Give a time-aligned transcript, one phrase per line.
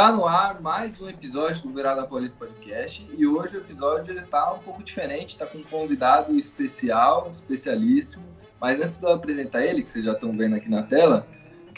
[0.00, 4.22] Tá no ar mais um episódio do Virada Paulista Podcast e hoje o episódio ele
[4.22, 8.24] tá um pouco diferente, tá com um convidado especial, especialíssimo.
[8.58, 11.28] Mas antes de eu apresentar ele, que vocês já estão vendo aqui na tela,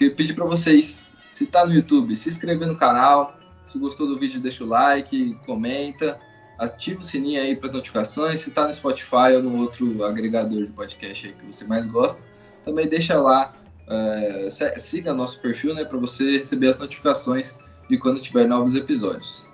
[0.00, 4.16] eu pedir para vocês, se tá no YouTube, se inscrever no canal, se gostou do
[4.16, 6.16] vídeo, deixa o like, comenta,
[6.60, 8.38] ativa o sininho aí para notificações.
[8.38, 12.22] Se tá no Spotify ou no outro agregador de podcast aí que você mais gosta,
[12.64, 13.52] também deixa lá,
[13.88, 14.48] é,
[14.78, 17.58] siga nosso perfil, né, para você receber as notificações
[17.92, 19.46] de quando tiver novos episódios.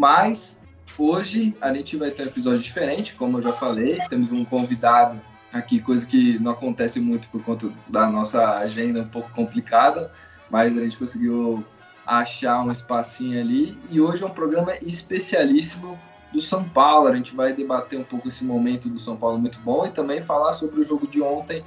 [0.00, 0.58] Mas
[0.96, 5.20] hoje a gente vai ter um episódio diferente, como eu já falei, temos um convidado
[5.52, 10.10] aqui, coisa que não acontece muito por conta da nossa agenda um pouco complicada,
[10.50, 11.62] mas a gente conseguiu
[12.06, 15.98] achar um espacinho ali e hoje é um programa especialíssimo
[16.32, 17.08] do São Paulo.
[17.08, 20.22] A gente vai debater um pouco esse momento do São Paulo muito bom e também
[20.22, 21.62] falar sobre o jogo de ontem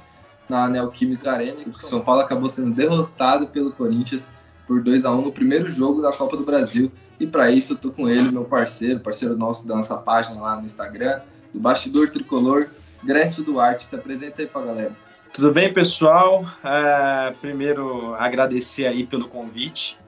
[0.48, 1.62] na Neoquímica Arena.
[1.64, 4.28] O São Paulo acabou sendo derrotado pelo Corinthians
[4.68, 6.92] por 2 a 1 no primeiro jogo da Copa do Brasil.
[7.18, 10.56] E para isso eu tô com ele, meu parceiro, parceiro nosso da nossa página lá
[10.56, 11.20] no Instagram,
[11.52, 12.68] do Bastidor Tricolor,
[13.02, 13.84] Grécio Duarte.
[13.84, 14.92] Se apresenta aí pra galera.
[15.32, 16.42] Tudo bem, pessoal?
[16.42, 19.98] Uh, primeiro, agradecer aí pelo convite.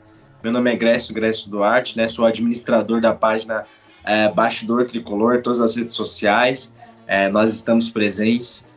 [0.42, 2.06] Meu nome é Grécio, Grécio Duarte, né?
[2.06, 3.64] Sou administrador da página
[4.04, 6.72] uh, Bastidor Tricolor, todas as redes sociais.
[7.06, 8.68] Uh, nós estamos presentes.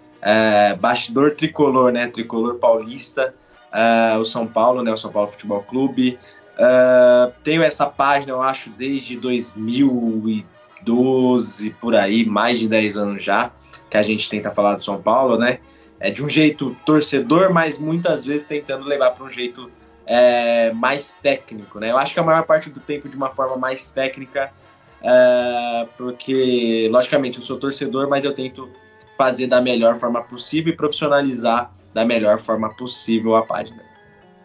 [0.79, 2.07] Bastidor Tricolor, né?
[2.07, 3.33] Tricolor Paulista
[3.73, 6.19] uh, o São Paulo, né, o São Paulo Futebol Clube.
[6.53, 13.51] Uh, tenho essa página, eu acho, desde 2012, por aí, mais de 10 anos já,
[13.89, 15.59] que a gente tenta falar do São Paulo, né?
[15.99, 19.71] É de um jeito torcedor, mas muitas vezes tentando levar para um jeito
[20.05, 21.91] é, mais técnico, né?
[21.91, 24.51] Eu acho que a maior parte do tempo de uma forma mais técnica,
[25.01, 28.69] é, porque, logicamente, eu sou torcedor, mas eu tento
[29.17, 33.83] fazer da melhor forma possível e profissionalizar da melhor forma possível a página.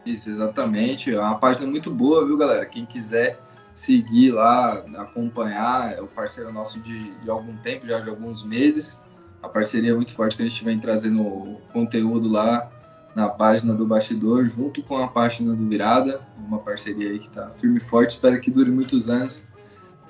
[0.04, 1.12] Isso, exatamente.
[1.12, 2.64] É uma página muito boa, viu, galera?
[2.66, 3.38] Quem quiser
[3.74, 9.02] seguir lá, acompanhar, é o parceiro nosso de, de algum tempo, já de alguns meses.
[9.42, 12.70] A parceria é muito forte que a gente vem trazendo conteúdo lá
[13.14, 16.20] na página do Bastidor, junto com a página do Virada.
[16.38, 19.46] Uma parceria aí que está firme e forte, espero que dure muitos anos.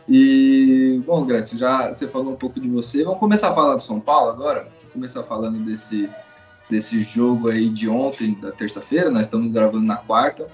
[0.09, 3.05] E, bom, Grécia, já você falou um pouco de você.
[3.05, 4.61] Vamos começar a falar do São Paulo agora?
[4.61, 6.09] Vamos começar falando desse
[6.69, 10.49] desse jogo aí de ontem, da terça-feira, nós estamos gravando na quarta,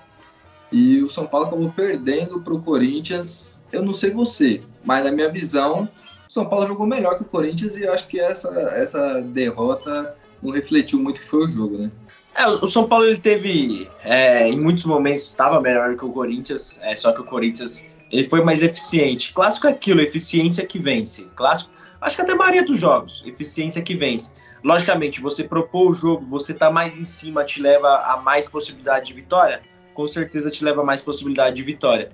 [0.71, 3.63] e o São Paulo acabou perdendo para o Corinthians.
[3.71, 5.89] Eu não sei você, mas na minha visão,
[6.29, 10.53] o São Paulo jogou melhor que o Corinthians e acho que essa, essa derrota não
[10.53, 11.91] refletiu muito que foi o jogo, né?
[12.37, 16.81] É, o São Paulo ele teve, é, em muitos momentos estava melhor que o Corinthians,
[16.83, 19.33] é, só que o Corinthians ele foi mais eficiente.
[19.33, 21.27] Clássico é aquilo, eficiência que vence.
[21.37, 21.71] Clássico,
[22.01, 24.33] acho que até a maioria dos jogos, eficiência que vence.
[24.65, 29.09] Logicamente, você propor o jogo, você tá mais em cima, te leva a mais possibilidade
[29.09, 29.61] de vitória?
[29.93, 32.13] Com certeza te leva a mais possibilidade de vitória.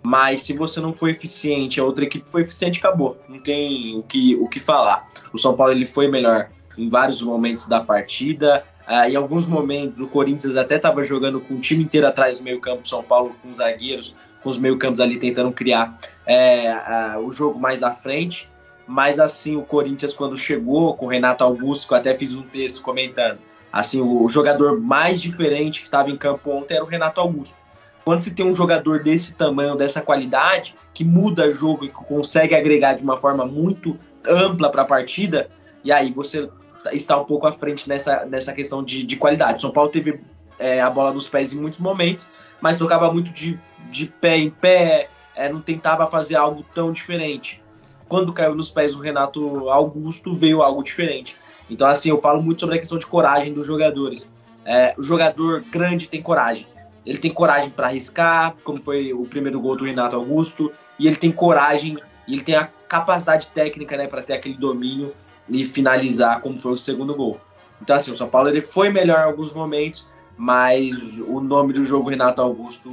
[0.00, 3.20] Mas se você não for eficiente, a outra equipe foi eficiente, acabou.
[3.28, 5.08] Não tem o que, o que falar.
[5.32, 6.48] O São Paulo ele foi melhor
[6.78, 8.64] em vários momentos da partida.
[8.86, 12.44] Uh, em alguns momentos, o Corinthians até estava jogando com o time inteiro atrás do
[12.44, 17.32] meio-campo, São Paulo com os zagueiros, com os meio-campos ali tentando criar é, uh, o
[17.32, 18.48] jogo mais à frente
[18.88, 22.42] mas assim, o Corinthians, quando chegou com o Renato Augusto, que eu até fiz um
[22.42, 23.38] texto comentando,
[23.70, 27.54] assim, o jogador mais diferente que estava em campo ontem era o Renato Augusto.
[28.02, 32.94] Quando se tem um jogador desse tamanho, dessa qualidade, que muda jogo e consegue agregar
[32.94, 35.50] de uma forma muito ampla para a partida,
[35.84, 36.48] e aí você
[36.90, 39.60] está um pouco à frente nessa, nessa questão de, de qualidade.
[39.60, 40.18] São Paulo teve
[40.58, 42.26] é, a bola nos pés em muitos momentos,
[42.58, 43.60] mas tocava muito de,
[43.90, 47.62] de pé em pé, é, não tentava fazer algo tão diferente
[48.08, 51.36] quando caiu nos pés do Renato Augusto, veio algo diferente.
[51.70, 54.30] Então, assim, eu falo muito sobre a questão de coragem dos jogadores.
[54.64, 56.66] É, o jogador grande tem coragem.
[57.04, 61.16] Ele tem coragem para arriscar, como foi o primeiro gol do Renato Augusto, e ele
[61.16, 65.14] tem coragem, e ele tem a capacidade técnica né, para ter aquele domínio
[65.48, 67.40] e finalizar, como foi o segundo gol.
[67.80, 71.84] Então, assim, o São Paulo ele foi melhor em alguns momentos, mas o nome do
[71.84, 72.90] jogo, Renato Augusto,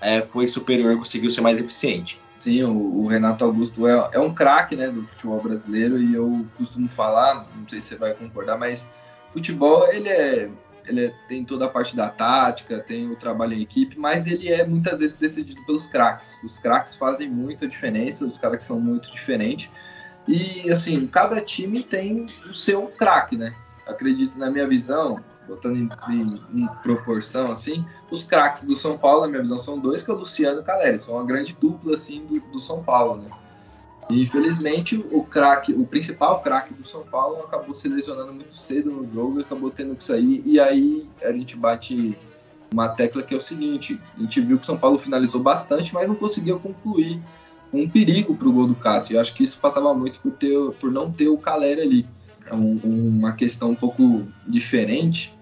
[0.00, 2.20] é, foi superior, conseguiu ser mais eficiente.
[2.38, 6.46] Sim, o, o Renato Augusto é, é um craque né, do futebol brasileiro e eu
[6.56, 8.86] costumo falar, não sei se você vai concordar, mas
[9.30, 10.50] futebol ele é,
[10.86, 14.52] ele é, tem toda a parte da tática, tem o trabalho em equipe, mas ele
[14.52, 16.36] é muitas vezes decidido pelos craques.
[16.44, 19.70] Os craques fazem muita diferença, os caras que são muito diferentes.
[20.28, 23.54] E assim, cada time tem o seu craque, né?
[23.86, 29.22] Acredito na minha visão, botando em, em, em, proporção, assim, os craques do São Paulo,
[29.22, 31.56] na minha visão, são dois, que é o Luciano e o Caleri, são uma grande
[31.60, 33.30] dupla, assim, do, do São Paulo, né?
[34.10, 38.90] E, infelizmente, o craque, o principal craque do São Paulo acabou se lesionando muito cedo
[38.90, 42.16] no jogo, acabou tendo que sair, e aí a gente bate
[42.72, 45.92] uma tecla que é o seguinte: a gente viu que o São Paulo finalizou bastante,
[45.92, 47.20] mas não conseguia concluir
[47.72, 49.16] um perigo para o gol do Cássio.
[49.16, 52.08] Eu acho que isso passava muito por, ter, por não ter o Caleri ali.
[52.46, 55.35] É um, uma questão um pouco diferente,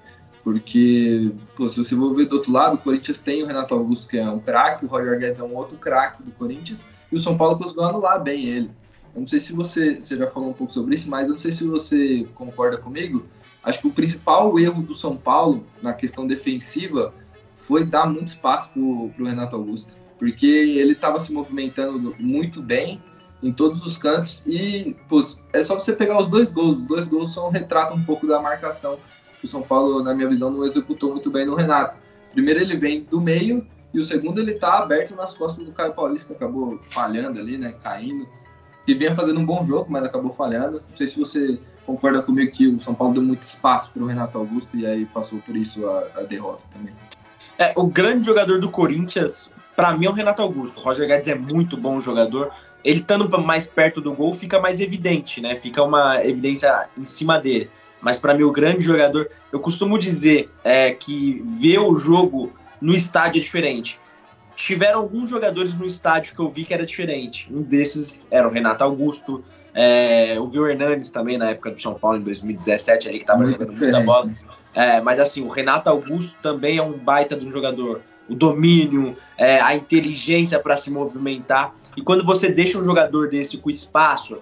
[0.45, 4.07] porque pô, se você for ver do outro lado, o Corinthians tem o Renato Augusto,
[4.07, 7.19] que é um craque, o Roger Guedes é um outro craque do Corinthians, e o
[7.19, 8.71] São Paulo conseguiu anular bem ele.
[9.15, 11.39] Eu não sei se você, você já falou um pouco sobre isso, mas eu não
[11.39, 13.25] sei se você concorda comigo.
[13.63, 17.15] Acho que o principal erro do São Paulo na questão defensiva
[17.57, 23.03] foi dar muito espaço para o Renato Augusto, porque ele estava se movimentando muito bem
[23.43, 26.77] em todos os cantos e pô, é só você pegar os dois gols.
[26.77, 28.99] Os dois gols são um retrato um pouco da marcação
[29.45, 31.99] que o São Paulo, na minha visão, não executou muito bem no Renato.
[32.33, 35.93] Primeiro ele vem do meio e o segundo ele está aberto nas costas do Caio
[35.93, 38.27] Paulista, que acabou falhando ali, né, caindo.
[38.87, 40.83] Que vinha fazendo um bom jogo, mas acabou falhando.
[40.89, 44.07] Não sei se você concorda comigo que o São Paulo deu muito espaço para o
[44.07, 46.95] Renato Augusto e aí passou por isso a, a derrota também.
[47.59, 50.81] É, o grande jogador do Corinthians, para mim, é o Renato Augusto.
[50.81, 52.51] O Roger Guedes é muito bom jogador.
[52.83, 55.55] Ele estando mais perto do gol fica mais evidente, né?
[55.55, 57.71] Fica uma evidência em cima dele.
[58.05, 62.95] Mas para mim, o grande jogador, eu costumo dizer é, que ver o jogo no
[62.95, 63.99] estádio é diferente.
[64.55, 67.49] Tiveram alguns jogadores no estádio que eu vi que era diferente.
[67.51, 69.43] Um desses era o Renato Augusto,
[69.73, 73.25] é, eu vi o Hernandes também na época do São Paulo, em 2017, ali que
[73.25, 74.31] estava jogando muita bola.
[74.75, 78.03] É, mas assim, o Renato Augusto também é um baita de um jogador.
[78.29, 81.75] O domínio, é, a inteligência para se movimentar.
[81.97, 84.39] E quando você deixa um jogador desse com espaço,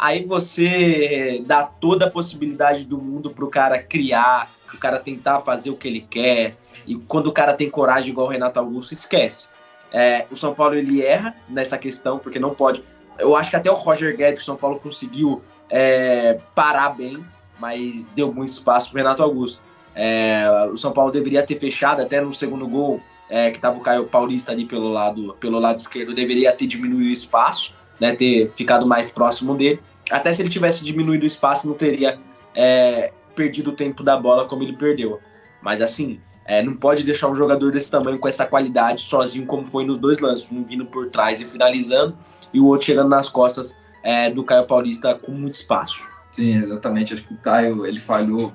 [0.00, 5.40] aí você dá toda a possibilidade do mundo para o cara criar, o cara tentar
[5.40, 6.56] fazer o que ele quer.
[6.86, 9.48] E quando o cara tem coragem igual o Renato Augusto, esquece.
[9.92, 12.82] É, o São Paulo ele erra nessa questão, porque não pode.
[13.18, 17.22] Eu acho que até o Roger Guedes, São Paulo conseguiu é, parar bem,
[17.58, 19.60] mas deu muito espaço para o Renato Augusto.
[19.94, 23.80] É, o São Paulo deveria ter fechado até no segundo gol, é, que estava o
[23.80, 28.50] Caio Paulista ali pelo lado, pelo lado esquerdo, deveria ter diminuído o espaço, né, ter
[28.50, 29.80] ficado mais próximo dele.
[30.10, 32.18] Até se ele tivesse diminuído o espaço, não teria
[32.54, 35.20] é, perdido o tempo da bola como ele perdeu.
[35.62, 39.66] Mas assim, é, não pode deixar um jogador desse tamanho, com essa qualidade, sozinho, como
[39.66, 42.16] foi nos dois lances, um vindo por trás e finalizando,
[42.52, 46.08] e o outro chegando nas costas é, do Caio Paulista com muito espaço.
[46.32, 47.14] Sim, exatamente.
[47.14, 48.52] Acho que o Caio ele falhou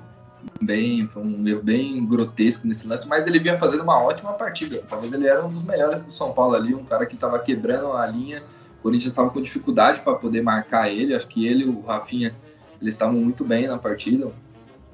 [0.60, 4.82] bem, foi um erro bem grotesco nesse lance, mas ele vinha fazendo uma ótima partida.
[4.88, 7.92] Talvez ele era um dos melhores do São Paulo ali, um cara que estava quebrando
[7.92, 8.42] a linha.
[8.78, 11.14] O Corinthians estava com dificuldade para poder marcar ele.
[11.14, 12.34] Acho que ele e o Rafinha
[12.80, 14.32] eles estavam muito bem na partida.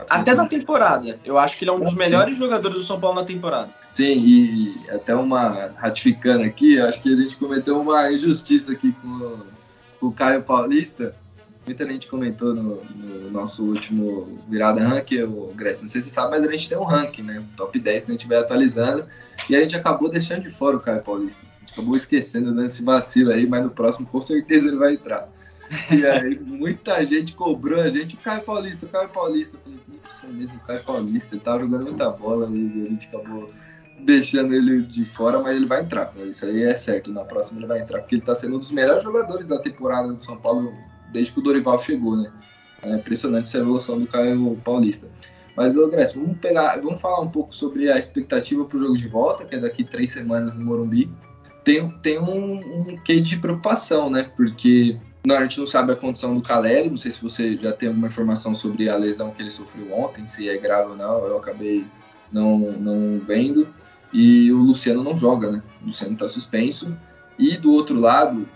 [0.09, 1.19] Até na temporada.
[1.25, 3.71] Eu acho que ele é um dos melhores jogadores do São Paulo na temporada.
[3.91, 9.41] Sim, e até uma ratificando aqui, acho que a gente cometeu uma injustiça aqui com,
[10.01, 11.15] com o Caio Paulista
[11.65, 16.15] Muita gente comentou no, no, nosso último virada ranking, o Grécia, não sei se você
[16.15, 17.43] sabe, mas a gente tem um ranking, né?
[17.57, 19.07] Top 10 que a gente vai atualizando.
[19.49, 21.41] E a gente acabou deixando de fora o Caio Paulista.
[21.73, 25.29] Acabou esquecendo, dando esse vacilo aí, mas no próximo com certeza ele vai entrar.
[25.91, 29.57] E aí muita gente cobrou a gente, o Caio Paulista, o Caio Paulista.
[29.65, 29.73] Eu
[30.21, 33.51] falei, é mesmo, o Caio Paulista, ele tava jogando muita bola e a gente acabou
[34.01, 36.13] deixando ele de fora, mas ele vai entrar.
[36.17, 38.71] Isso aí é certo, na próxima ele vai entrar, porque ele tá sendo um dos
[38.71, 40.73] melhores jogadores da temporada do São Paulo
[41.13, 42.31] desde que o Dorival chegou, né?
[42.83, 45.07] É impressionante essa evolução do Caio Paulista.
[45.57, 48.97] Mas, ô Grécia, vamos pegar, vamos falar um pouco sobre a expectativa para o jogo
[48.97, 51.11] de volta, que é daqui três semanas no Morumbi.
[51.65, 54.31] Tem, tem um, um quê de preocupação, né?
[54.37, 57.73] Porque não, a gente não sabe a condição do Caleri, não sei se você já
[57.73, 61.25] tem alguma informação sobre a lesão que ele sofreu ontem, se é grave ou não,
[61.27, 61.85] eu acabei
[62.33, 63.73] não, não vendo.
[64.13, 65.63] E o Luciano não joga, né?
[65.81, 66.95] O Luciano está suspenso.
[67.39, 68.49] E do outro lado,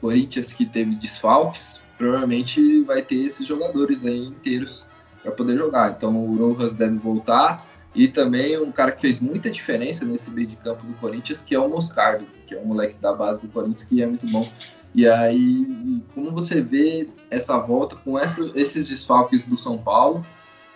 [0.00, 4.84] Corinthians que teve desfalques, provavelmente vai ter esses jogadores aí inteiros
[5.22, 5.90] para poder jogar.
[5.90, 10.46] Então o Rojas deve voltar e também um cara que fez muita diferença nesse meio
[10.46, 13.48] de campo do Corinthians, que é o Moscardo, que é um moleque da base do
[13.48, 14.48] Corinthians que é muito bom.
[14.94, 20.24] E aí, como você vê essa volta com essa, esses desfalques do São Paulo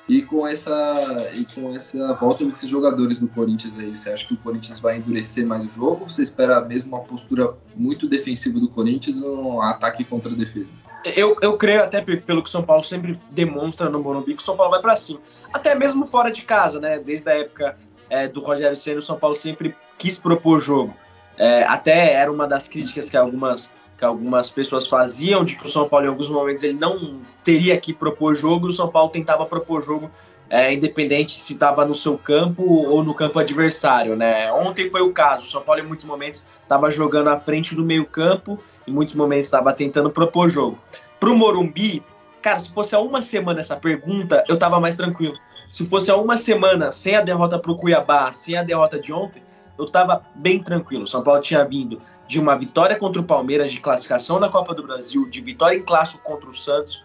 [0.09, 4.35] e com essa e com essa volta desses jogadores do Corinthians aí, você acha que
[4.35, 6.03] o Corinthians vai endurecer mais o jogo?
[6.03, 10.35] Ou você espera mesmo uma postura muito defensiva do Corinthians ou um ataque contra a
[10.35, 10.69] defesa?
[11.05, 14.45] Eu, eu creio até pelo que o São Paulo sempre demonstra no Morumbi que o
[14.45, 15.21] São Paulo vai para cima.
[15.53, 16.99] Até mesmo fora de casa, né?
[16.99, 17.77] Desde a época
[18.09, 20.95] é, do Rogério Senna, o São Paulo sempre quis propor jogo.
[21.37, 25.69] É, até era uma das críticas que algumas, que algumas pessoas faziam de que o
[25.69, 29.45] São Paulo, em alguns momentos, ele não teria que propor jogo o São Paulo tentava
[29.45, 30.11] propor jogo
[30.49, 34.53] é, independente se estava no seu campo ou no campo adversário, né?
[34.53, 35.45] Ontem foi o caso.
[35.45, 39.47] O São Paulo, em muitos momentos, estava jogando à frente do meio-campo, em muitos momentos
[39.47, 40.79] estava tentando propor jogo.
[41.19, 42.03] Para o Morumbi,
[42.43, 45.35] cara, se fosse há uma semana essa pergunta, eu estava mais tranquilo.
[45.71, 49.13] se fosse há uma semana sem a derrota para o Cuiabá, sem a derrota de
[49.13, 49.43] ontem,
[49.79, 51.05] eu estava bem tranquilo.
[51.05, 54.75] O São Paulo tinha vindo de uma vitória contra o Palmeiras de classificação na Copa
[54.75, 57.03] do Brasil, de vitória em clássico contra o Santos,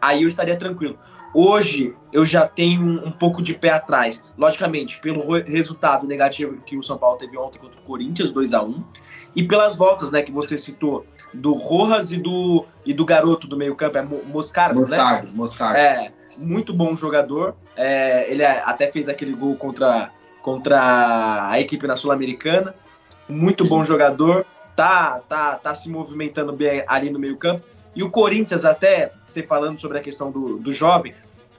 [0.00, 0.98] aí eu estaria tranquilo.
[1.32, 6.82] Hoje eu já tenho um, pouco de pé atrás, logicamente, pelo resultado negativo que o
[6.82, 8.84] São Paulo teve ontem contra o Corinthians, 2 a 1
[9.36, 13.56] e pelas voltas né, que você citou do Rojas e do, e do garoto do
[13.56, 15.32] meio-campo, é Moscardo, Moscardo, né?
[15.32, 15.78] Moscardo.
[15.78, 17.54] É, muito bom jogador.
[17.76, 20.10] É, ele até fez aquele gol contra,
[20.42, 22.74] contra a equipe na Sul-Americana.
[23.28, 24.44] Muito bom jogador.
[24.74, 27.64] Tá, tá, tá se movimentando bem ali no meio-campo.
[27.94, 31.14] E o Corinthians, até você falando sobre a questão do, do jovem,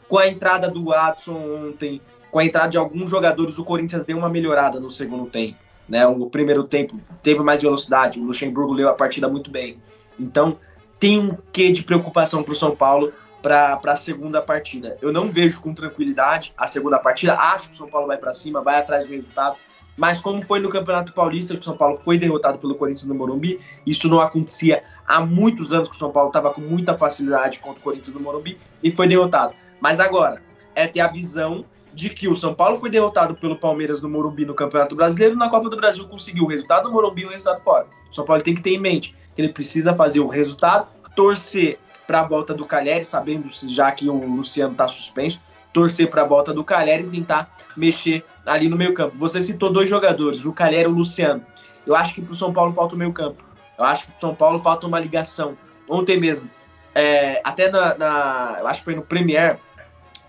[0.07, 4.17] com a entrada do Watson ontem, com a entrada de alguns jogadores, o Corinthians deu
[4.17, 5.57] uma melhorada no segundo tempo.
[5.87, 6.05] Né?
[6.07, 9.77] O primeiro tempo teve mais velocidade, o Luxemburgo leu a partida muito bem.
[10.19, 10.57] Então,
[10.99, 13.11] tem um quê de preocupação para o São Paulo
[13.41, 14.97] para a segunda partida.
[15.01, 17.35] Eu não vejo com tranquilidade a segunda partida.
[17.35, 19.57] Acho que o São Paulo vai para cima, vai atrás do resultado.
[19.97, 23.15] Mas como foi no Campeonato Paulista, que o São Paulo foi derrotado pelo Corinthians no
[23.15, 27.59] Morumbi, isso não acontecia há muitos anos que o São Paulo estava com muita facilidade
[27.59, 29.53] contra o Corinthians no Morumbi e foi derrotado.
[29.79, 30.41] Mas agora
[30.75, 34.45] é ter a visão de que o São Paulo foi derrotado pelo Palmeiras no Morumbi
[34.45, 37.61] no Campeonato Brasileiro, na Copa do Brasil conseguiu o resultado no Morumbi e o resultado
[37.63, 37.87] fora.
[38.09, 41.77] O São Paulo tem que ter em mente que ele precisa fazer o resultado, torcer
[42.07, 45.39] para a volta do Calheri, sabendo já que o Luciano está suspenso,
[45.73, 49.17] torcer para a volta do Calheri e tentar mexer ali no meio campo.
[49.17, 51.45] Você citou dois jogadores, o Calheri e o Luciano.
[51.85, 53.43] Eu acho que para o São Paulo falta o meio campo.
[53.77, 55.57] Eu acho que para o São Paulo falta uma ligação.
[55.89, 56.49] Ontem mesmo,
[56.93, 59.57] é, até na, na, eu acho que foi no Premier,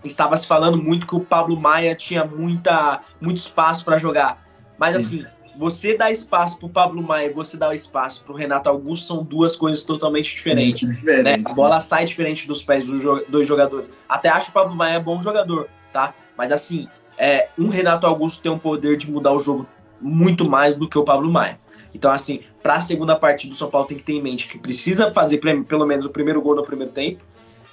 [0.03, 4.43] estava se falando muito que o Pablo Maia tinha muita, muito espaço para jogar.
[4.77, 8.35] Mas assim, você dá espaço para o Pablo Maia e você dá espaço para o
[8.35, 10.89] Renato Augusto são duas coisas totalmente diferentes.
[10.89, 11.23] Diferente.
[11.23, 11.43] Né?
[11.45, 13.91] A bola sai diferente dos pés dos dois jogadores.
[14.09, 16.13] Até acho que o Pablo Maia é bom jogador, tá?
[16.37, 19.67] Mas assim, é, um Renato Augusto tem um poder de mudar o jogo
[20.01, 21.59] muito mais do que o Pablo Maia.
[21.93, 24.57] Então, assim, para a segunda partida, o São Paulo tem que ter em mente que
[24.57, 27.23] precisa fazer pelo menos o primeiro gol no primeiro tempo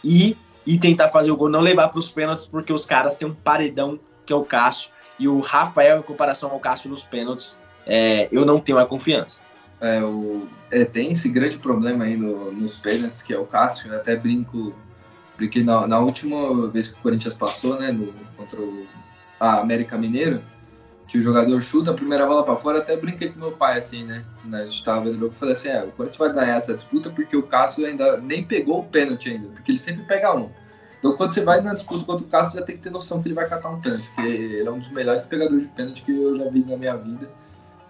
[0.04, 3.26] e, e tentar fazer o gol, não levar para os pênaltis, porque os caras têm
[3.26, 4.90] um paredão que é o Cássio.
[5.18, 9.40] E o Rafael, em comparação ao Cássio nos pênaltis, é, eu não tenho a confiança.
[9.80, 13.90] É, o, é, tem esse grande problema aí no, nos pênaltis, que é o Cássio.
[13.90, 14.74] Eu até brinco,
[15.36, 18.86] porque na, na última vez que o Corinthians passou, né, no, contra o
[19.40, 20.42] a América Mineiro,
[21.08, 24.04] que o jogador chuta a primeira bola para fora, até brinquei com meu pai, assim,
[24.04, 24.24] né?
[24.52, 26.74] A gente tava vendo o jogo e falei assim: é, o Corinthians vai ganhar essa
[26.74, 30.50] disputa porque o Cássio ainda nem pegou o pênalti ainda, porque ele sempre pega um.
[30.98, 33.28] Então, quando você vai na disputa contra o Cássio, já tem que ter noção que
[33.28, 36.12] ele vai catar um pênalti, porque ele é um dos melhores pegadores de pênalti que
[36.12, 37.28] eu já vi na minha vida.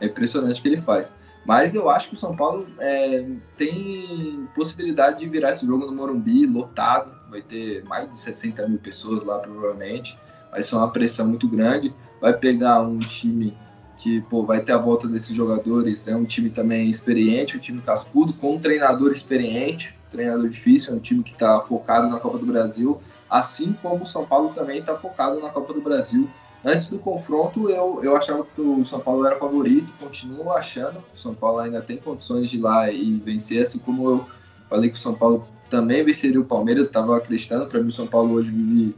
[0.01, 1.15] É impressionante o que ele faz.
[1.45, 3.27] Mas eu acho que o São Paulo é,
[3.57, 7.15] tem possibilidade de virar esse jogo no Morumbi, lotado.
[7.31, 10.19] Vai ter mais de 60 mil pessoas lá, provavelmente.
[10.51, 13.57] Vai ser uma pressão muito grande vai pegar um time
[13.97, 17.81] que pô, vai ter a volta desses jogadores, é um time também experiente, um time
[17.83, 22.39] cascudo, com um treinador experiente, treinador difícil, é um time que está focado na Copa
[22.39, 26.29] do Brasil, assim como o São Paulo também está focado na Copa do Brasil.
[26.65, 31.17] Antes do confronto, eu, eu achava que o São Paulo era favorito, continuo achando o
[31.17, 34.27] São Paulo ainda tem condições de ir lá e vencer, assim como eu
[34.69, 38.07] falei que o São Paulo também venceria o Palmeiras, estava acreditando, para mim o São
[38.07, 38.95] Paulo hoje vive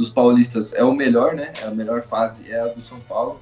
[0.00, 1.52] dos paulistas é o melhor, né?
[1.60, 3.38] É a melhor fase é a do São Paulo.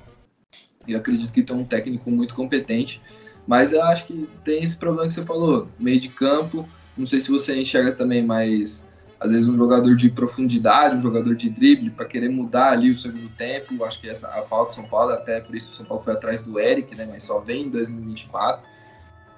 [0.87, 3.01] E acredito que tem um técnico muito competente.
[3.47, 6.69] Mas eu acho que tem esse problema que você falou, meio de campo.
[6.97, 8.85] Não sei se você enxerga também mais,
[9.21, 12.97] às vezes, um jogador de profundidade, um jogador de drible, para querer mudar ali o
[12.97, 13.75] segundo tempo.
[13.75, 16.03] Eu acho que essa a falta do São Paulo, até por isso o São Paulo
[16.03, 17.07] foi atrás do Eric, né?
[17.11, 18.63] Mas só vem em 2024.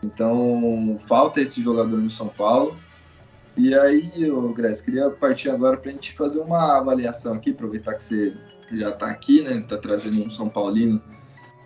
[0.03, 2.77] Então, falta esse jogador no São Paulo.
[3.57, 4.11] E aí,
[4.55, 8.37] Grécia, queria partir agora para a gente fazer uma avaliação aqui, aproveitar que você
[8.73, 9.59] já está aqui, né?
[9.59, 11.03] Está trazendo um São Paulino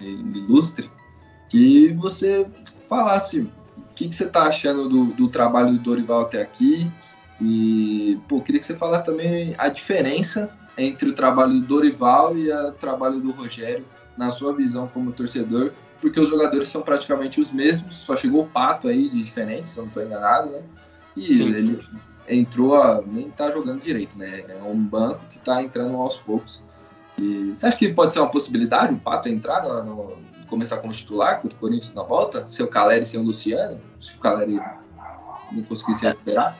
[0.00, 0.90] ilustre,
[1.48, 2.46] que você
[2.88, 3.50] falasse o
[3.94, 6.90] que, que você está achando do, do, trabalho do Dorival até aqui.
[7.40, 12.50] E, pô, queria que você falasse também a diferença entre o trabalho do Dorival e
[12.50, 13.84] o trabalho do Rogério,
[14.16, 18.48] na sua visão como torcedor, porque os jogadores são praticamente os mesmos, só chegou o
[18.48, 20.62] Pato aí de diferente, se eu não estou enganado, né?
[21.16, 21.48] E Sim.
[21.48, 21.80] ele
[22.28, 24.44] entrou, a, nem tá jogando direito, né?
[24.48, 26.62] É um banco que tá entrando aos poucos.
[27.18, 30.16] E você acha que pode ser uma possibilidade o Pato entrar no, no
[30.48, 32.46] começar como titular contra o Corinthians na volta?
[32.46, 33.80] Ser o Caleri sem o Luciano?
[34.00, 34.60] Se o Caleri
[35.52, 36.56] não conseguir se recuperar?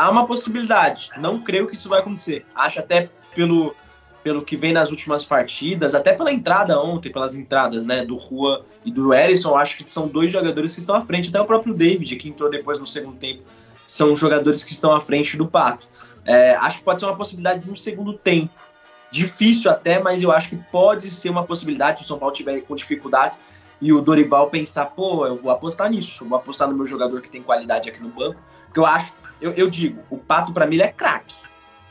[0.00, 1.10] Há uma possibilidade.
[1.18, 2.46] Não creio que isso vai acontecer.
[2.54, 3.74] Acho até pelo,
[4.22, 8.64] pelo que vem nas últimas partidas, até pela entrada ontem, pelas entradas né, do Rua
[8.84, 11.74] e do Ellison, acho que são dois jogadores que estão à frente, até o próprio
[11.74, 13.42] David, que entrou depois no segundo tempo
[13.90, 15.88] são jogadores que estão à frente do Pato.
[16.24, 18.62] É, acho que pode ser uma possibilidade no segundo tempo.
[19.10, 22.60] Difícil até, mas eu acho que pode ser uma possibilidade se o São Paulo tiver
[22.60, 23.36] com dificuldade
[23.80, 27.28] e o Dorival pensar, pô, eu vou apostar nisso, vou apostar no meu jogador que
[27.28, 30.76] tem qualidade aqui no banco, porque eu acho, eu, eu digo, o Pato para mim
[30.76, 31.34] ele é craque,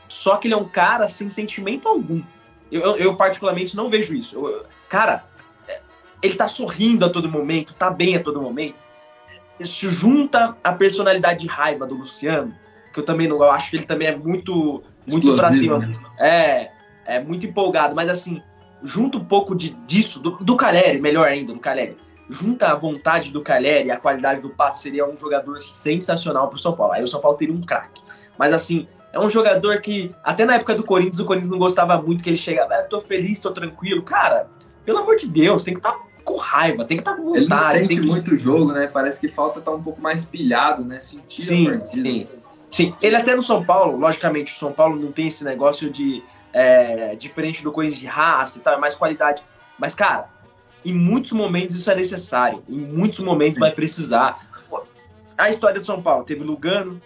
[0.08, 2.22] só que ele é um cara sem sentimento algum.
[2.70, 4.36] Eu, eu, eu particularmente não vejo isso.
[4.36, 5.24] Eu, cara,
[6.22, 8.76] ele tá sorrindo a todo momento, tá bem a todo momento.
[9.60, 12.54] Se junta a personalidade de raiva do Luciano,
[12.92, 15.78] que eu também não eu acho que ele também é muito muito pra cima.
[15.78, 15.92] Né?
[16.18, 16.70] É,
[17.04, 18.42] é muito empolgado, mas assim,
[18.82, 21.96] junta um pouco de, disso, do, do Caleri, melhor ainda, do Caleri.
[22.30, 26.58] Junta a vontade do Caleri e a qualidade do Pato, seria um jogador sensacional pro
[26.58, 26.92] São Paulo.
[26.92, 28.00] Aí o São Paulo teria um craque.
[28.38, 32.00] Mas assim, é um jogador que, até na época do Corinthians, o Corinthians não gostava
[32.00, 34.02] muito, que ele chegava, ah, tô feliz, tô tranquilo.
[34.02, 34.48] Cara,
[34.84, 37.34] pelo amor de Deus, tem que estar tá com raiva, tem que estar tá com
[37.34, 37.78] vontade.
[37.78, 38.06] Ele sente que...
[38.06, 38.86] muito jogo, né?
[38.86, 41.00] Parece que falta estar tá um pouco mais pilhado, né?
[41.00, 42.26] Sentir sim, sim.
[42.70, 46.22] Sim, ele até no São Paulo, logicamente, o São Paulo não tem esse negócio de
[46.52, 49.42] é, diferente do Corinthians de raça e tal, é mais qualidade.
[49.76, 50.28] Mas, cara,
[50.84, 52.62] em muitos momentos isso é necessário.
[52.68, 54.48] Em muitos momentos vai precisar.
[55.36, 57.00] A história do São Paulo teve Lugano,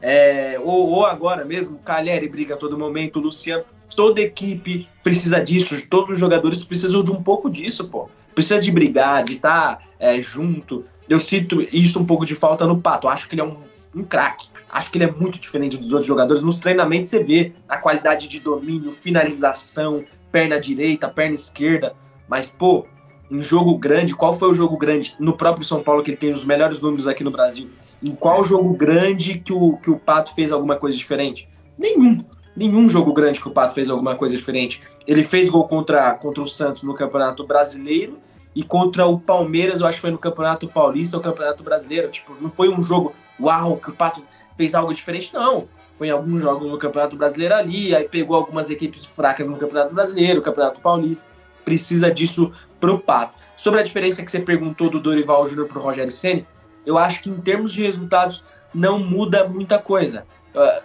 [0.00, 3.64] é, ou, ou, agora mesmo, Calheri briga a todo momento, Luciano.
[3.94, 8.08] Toda equipe precisa disso, todos os jogadores precisam de um pouco disso, pô.
[8.34, 10.84] Precisa de brigar, de estar tá, é, junto.
[11.08, 13.08] Eu sinto isso um pouco de falta no Pato.
[13.08, 13.56] Acho que ele é um,
[13.94, 14.48] um craque.
[14.68, 16.42] Acho que ele é muito diferente dos outros jogadores.
[16.42, 21.94] Nos treinamentos você vê a qualidade de domínio, finalização, perna direita, perna esquerda.
[22.28, 22.86] Mas, pô,
[23.30, 26.32] em jogo grande, qual foi o jogo grande no próprio São Paulo, que ele tem
[26.32, 27.68] os melhores números aqui no Brasil?
[28.02, 31.48] Em qual jogo grande que o, que o Pato fez alguma coisa diferente?
[31.78, 32.24] Nenhum.
[32.56, 34.80] Nenhum jogo grande que o Pato fez alguma coisa diferente.
[35.06, 38.18] Ele fez gol contra, contra o Santos no Campeonato Brasileiro
[38.54, 42.08] e contra o Palmeiras, eu acho que foi no Campeonato Paulista ou Campeonato Brasileiro.
[42.08, 44.22] Tipo, não foi um jogo, uau, que o Pato
[44.56, 45.68] fez algo diferente, não.
[45.92, 49.94] Foi em alguns jogos no Campeonato Brasileiro ali, aí pegou algumas equipes fracas no Campeonato
[49.94, 51.28] Brasileiro, Campeonato Paulista.
[51.66, 53.34] Precisa disso pro Pato.
[53.56, 56.46] Sobre a diferença que você perguntou do Dorival Júnior pro Rogério Ceni,
[56.86, 58.42] eu acho que em termos de resultados
[58.72, 60.26] não muda muita coisa.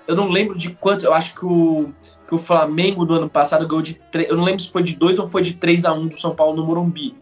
[0.06, 1.94] Eu não lembro de quanto, eu acho que o,
[2.28, 4.98] que o Flamengo do ano passado ganhou de 3, eu não lembro se foi de
[4.98, 7.16] 2 ou foi de 3 a 1 do São Paulo no Morumbi.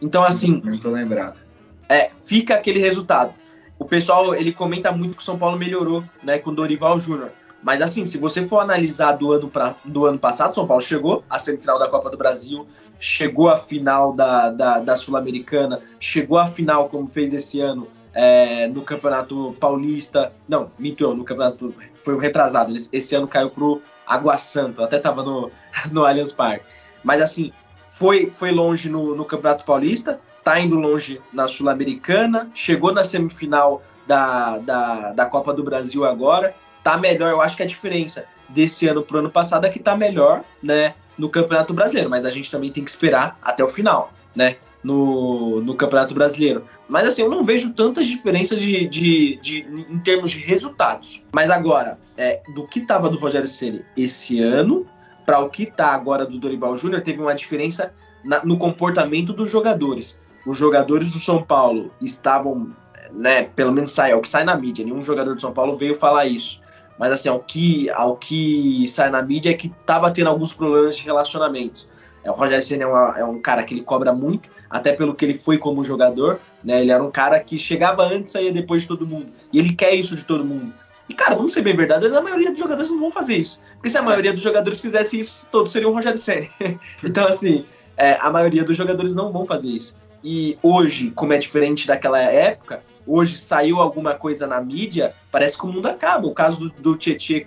[0.00, 1.40] Então assim, não tô lembrado.
[1.88, 3.34] É, fica aquele resultado
[3.78, 7.30] o pessoal ele comenta muito que o São Paulo melhorou, né, com o Dorival Júnior.
[7.66, 11.24] Mas assim, se você for analisar do ano, pra, do ano passado, São Paulo chegou
[11.28, 12.64] à semifinal da Copa do Brasil,
[13.00, 18.68] chegou à final da, da, da Sul-Americana, chegou à final, como fez esse ano, é,
[18.68, 20.32] no Campeonato Paulista.
[20.48, 21.74] Não, minto no Campeonato.
[21.96, 22.72] Foi o retrasado.
[22.92, 25.50] Esse ano caiu pro Água Santa, até tava no,
[25.90, 26.64] no Allianz Parque.
[27.02, 27.50] Mas assim,
[27.88, 33.82] foi, foi longe no, no Campeonato Paulista, tá indo longe na Sul-Americana, chegou na semifinal
[34.06, 36.54] da, da, da Copa do Brasil agora,
[36.86, 37.32] tá melhor.
[37.32, 40.94] Eu acho que a diferença desse ano pro ano passado é que tá melhor, né,
[41.18, 45.60] no Campeonato Brasileiro, mas a gente também tem que esperar até o final, né, no,
[45.62, 46.64] no Campeonato Brasileiro.
[46.88, 51.20] Mas assim, eu não vejo tantas diferenças de, de, de, em termos de resultados.
[51.34, 54.86] Mas agora, é, do que tava do Rogério Ceni esse ano
[55.24, 59.50] para o que tá agora do Dorival Júnior, teve uma diferença na, no comportamento dos
[59.50, 62.72] jogadores os jogadores do São Paulo estavam,
[63.12, 65.76] né, pelo menos sai, é o que sai na mídia, nenhum jogador do São Paulo
[65.76, 66.60] veio falar isso.
[66.98, 70.96] Mas assim, ao que, ao que sai na mídia é que tava tendo alguns problemas
[70.96, 71.88] de relacionamentos.
[72.24, 75.14] É, o Rogério Senna é, uma, é, um cara que ele cobra muito, até pelo
[75.14, 76.80] que ele foi como jogador, né?
[76.80, 79.28] Ele era um cara que chegava antes e saía depois de todo mundo.
[79.52, 80.72] E ele quer isso de todo mundo.
[81.08, 83.60] E, cara, vamos ser bem verdadeiros, a maioria dos jogadores não vão fazer isso.
[83.74, 86.48] Porque se a maioria dos jogadores fizesse isso, todos seriam o Rogério Senna.
[87.04, 87.64] então, assim,
[87.96, 89.94] é, a maioria dos jogadores não vão fazer isso.
[90.24, 95.64] E hoje, como é diferente daquela época, hoje saiu alguma coisa na mídia, parece que
[95.64, 96.26] o mundo acaba.
[96.26, 96.98] O caso do, do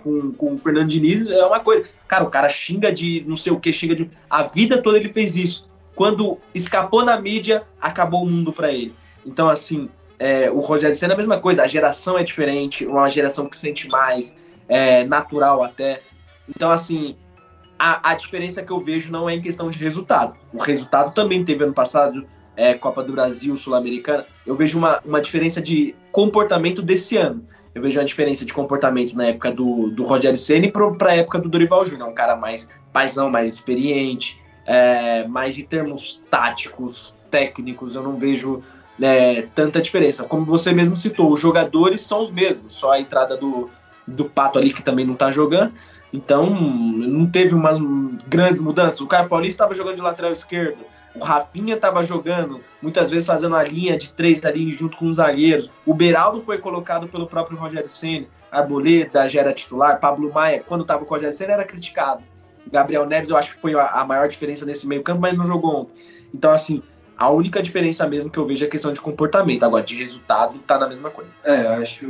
[0.02, 1.86] com, com o Fernando Diniz é uma coisa.
[2.08, 4.10] Cara, o cara xinga de não sei o que, xinga de.
[4.28, 5.68] A vida toda ele fez isso.
[5.94, 8.94] Quando escapou na mídia, acabou o mundo para ele.
[9.26, 11.62] Então, assim, é, o Rogério Senna é a mesma coisa.
[11.62, 14.34] A geração é diferente, uma geração que sente mais,
[14.68, 16.00] é, natural até.
[16.48, 17.16] Então, assim,
[17.78, 20.36] a, a diferença que eu vejo não é em questão de resultado.
[20.52, 25.20] O resultado também teve ano passado é, Copa do Brasil, Sul-Americana, eu vejo uma, uma
[25.20, 27.44] diferença de comportamento desse ano.
[27.74, 31.38] Eu vejo uma diferença de comportamento na época do, do Rogério Ceni para a época
[31.38, 37.94] do Dorival Júnior, um cara mais paisão, mais experiente, é, mais em termos táticos, técnicos,
[37.94, 38.62] eu não vejo
[38.98, 40.24] né, tanta diferença.
[40.24, 43.70] Como você mesmo citou, os jogadores são os mesmos, só a entrada do,
[44.06, 45.72] do Pato ali que também não está jogando.
[46.12, 47.78] Então, não teve umas
[48.26, 49.00] grandes mudanças.
[49.00, 50.78] O Caio Paulista estava jogando de lateral esquerdo,
[51.14, 55.16] o Rafinha estava jogando, muitas vezes fazendo a linha de três ali junto com os
[55.16, 55.70] zagueiros.
[55.84, 58.26] O Beraldo foi colocado pelo próprio Rogério Senna.
[58.50, 59.98] Arboleda já era titular.
[59.98, 62.22] Pablo Maia, quando estava com o Rogério Senna, era criticado.
[62.70, 65.82] Gabriel Neves, eu acho que foi a, maior diferença nesse meio campo, mas não jogou
[65.82, 65.92] ontem.
[66.32, 66.82] Então, assim,
[67.16, 69.64] a única diferença mesmo que eu vejo é a questão de comportamento.
[69.64, 71.30] Agora, de resultado, tá na mesma coisa.
[71.44, 72.06] É, eu acho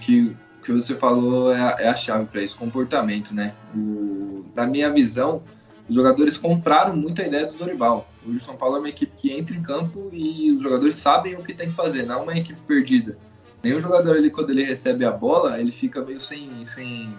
[0.00, 3.52] que o que você falou é a, é a chave para isso, comportamento, né?
[3.74, 5.42] O, na minha visão,
[5.88, 8.08] os jogadores compraram muito a ideia do Dorival.
[8.26, 11.34] Hoje o São Paulo é uma equipe que entra em campo e os jogadores sabem
[11.34, 13.18] o que tem que fazer, não é uma equipe perdida.
[13.62, 17.14] Nenhum jogador ali, quando ele recebe a bola, ele fica meio sem, sem,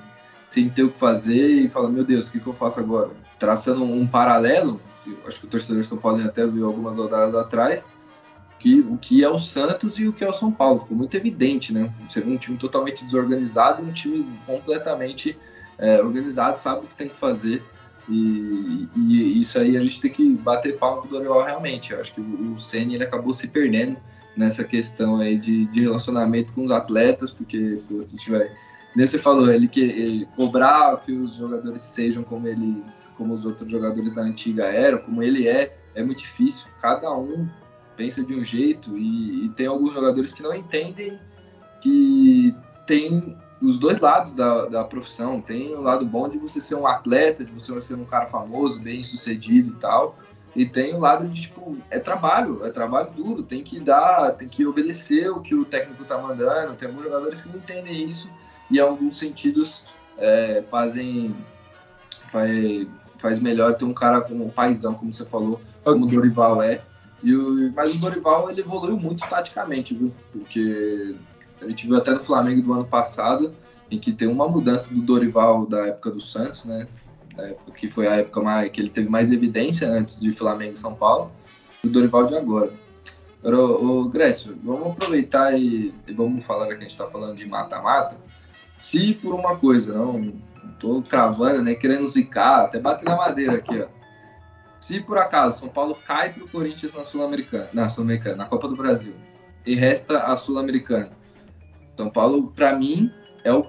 [0.49, 3.12] sem ter o que fazer e fala, meu Deus, o que, que eu faço agora?
[3.39, 4.80] Traçando um paralelo,
[5.28, 7.88] acho que o torcedor de São Paulo até viu algumas rodadas atrás,
[8.60, 10.80] que o que é o Santos e o que é o São Paulo.
[10.80, 11.91] Ficou muito evidente, né?
[12.25, 15.38] Um time totalmente desorganizado um time completamente
[15.78, 17.63] é, organizado, sabe o que tem que fazer.
[18.09, 21.91] E, e, isso aí a gente tem que bater palma pro Dorival realmente.
[21.91, 23.97] Eu acho que o, Senna acabou se perdendo
[24.35, 28.51] nessa questão aí de, de relacionamento com os atletas, porque pô, a gente vai.
[28.95, 33.43] Nem você falou, ele que ele cobrar que os jogadores sejam como eles, como os
[33.43, 36.67] outros jogadores da antiga eram, como ele é, é muito difícil.
[36.79, 37.47] Cada um
[37.97, 41.19] pensa de um jeito e, e tem alguns jogadores que não entendem
[41.81, 45.41] que tem os dois lados da, da profissão.
[45.41, 48.80] Tem o lado bom de você ser um atleta, de você ser um cara famoso,
[48.80, 50.17] bem sucedido e tal.
[50.56, 54.47] E tem o lado de, tipo, é trabalho, é trabalho duro, tem que dar, tem
[54.47, 56.75] que obedecer o que o técnico tá mandando.
[56.75, 58.30] Tem alguns jogadores que não entendem isso
[58.69, 59.84] e, em alguns sentidos,
[60.17, 61.36] é, fazem.
[62.32, 66.62] Faz, faz melhor ter um cara como um paizão, como você falou, como o Dorival
[66.62, 66.82] é.
[67.23, 70.13] E o, mas o Dorival ele evoluiu muito taticamente, viu?
[70.32, 71.15] Porque
[71.61, 73.53] a gente viu até no Flamengo do ano passado,
[73.89, 76.87] em que tem uma mudança do Dorival da época do Santos, né?
[77.75, 80.95] que foi a época mais, que ele teve mais evidência antes de Flamengo e São
[80.95, 81.31] Paulo,
[81.83, 82.71] do Dorival de agora.
[83.43, 87.47] Agora, ô, Grécio, vamos aproveitar e, e vamos falar que a gente está falando de
[87.47, 88.17] mata-mata.
[88.79, 93.55] Se por uma coisa, não, não tô cravando, né, querendo zicar, até bater na madeira
[93.57, 93.87] aqui, ó.
[94.79, 98.67] Se por acaso São Paulo cai para o Corinthians na Sul-Americana, na Sul-Americana, na Copa
[98.67, 99.13] do Brasil,
[99.65, 101.11] e resta a Sul-Americana,
[101.97, 103.12] São Paulo, para mim,
[103.43, 103.65] é um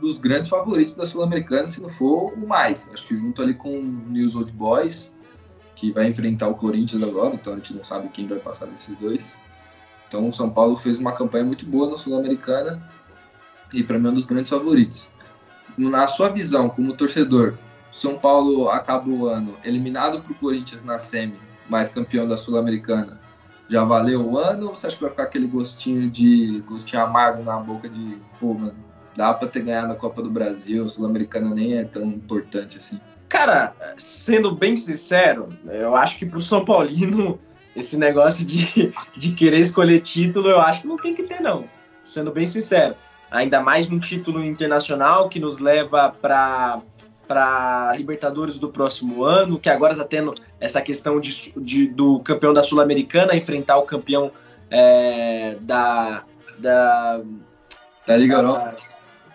[0.00, 2.88] dos grandes favoritos da Sul-Americana, se não for o mais.
[2.92, 5.10] Acho que junto ali com o News Old Boys,
[5.74, 8.96] que vai enfrentar o Corinthians agora, então a gente não sabe quem vai passar desses
[8.96, 9.40] dois.
[10.06, 12.88] Então o São Paulo fez uma campanha muito boa na Sul-Americana
[13.72, 15.08] e para mim é um dos grandes favoritos.
[15.76, 17.54] Na sua visão, como torcedor,
[17.90, 23.20] São Paulo acaba o ano eliminado para o Corinthians na semi, mas campeão da Sul-Americana.
[23.68, 27.42] Já valeu o ano ou você acha que vai ficar aquele gostinho de gostinho amargo
[27.42, 28.74] na boca de, pô, mano,
[29.16, 33.00] dá para ter ganhado a Copa do Brasil, Sul-Americana nem é tão importante assim.
[33.28, 37.38] Cara, sendo bem sincero, eu acho que pro São Paulino
[37.74, 41.64] esse negócio de, de querer escolher título, eu acho que não tem que ter não.
[42.04, 42.94] Sendo bem sincero,
[43.30, 46.80] ainda mais um título internacional que nos leva para
[47.26, 52.52] para Libertadores do próximo ano, que agora está tendo essa questão de, de do campeão
[52.52, 54.30] da Sul-Americana enfrentar o campeão
[54.70, 56.24] é, da,
[56.58, 57.20] da
[58.06, 58.76] da Liga Europa